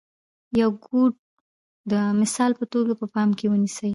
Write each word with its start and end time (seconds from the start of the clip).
یو 0.61 0.71
کوټ 0.85 1.13
د 1.91 1.93
مثال 2.21 2.51
په 2.59 2.65
توګه 2.73 2.91
په 2.99 3.05
پام 3.13 3.29
کې 3.37 3.45
ونیسئ. 3.51 3.89